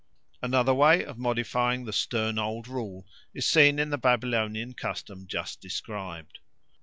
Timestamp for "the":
1.85-1.93, 3.91-3.99